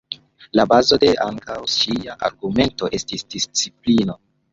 [0.59, 4.17] La bazo de ankaŭ ŝia argumento estis disciplino.